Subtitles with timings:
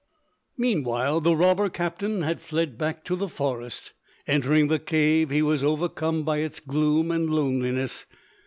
[0.57, 3.93] Meanwhile the robber captain had fled back to the forest.
[4.25, 8.07] Entering the cave he was overcome by its gloom and loneliness.